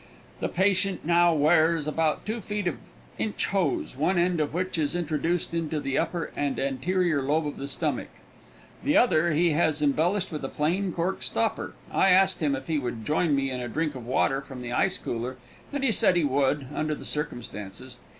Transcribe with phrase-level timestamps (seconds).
[0.39, 2.77] The patient now wears about two feet of
[3.19, 7.57] inch hose, one end of which is introduced into the upper and anterior lobe of
[7.57, 8.07] the stomach.
[8.83, 11.75] The other he has embellished with a plain cork stopper.
[11.91, 14.71] I asked him if he would join me in a drink of water from the
[14.73, 15.37] ice cooler,
[15.71, 17.99] and he said he would, under the circumstances.